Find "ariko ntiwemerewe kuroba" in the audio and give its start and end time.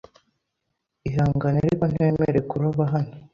1.61-2.83